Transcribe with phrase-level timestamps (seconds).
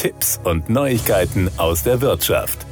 [0.00, 2.64] Tipps und Neuigkeiten aus der Wirtschaft.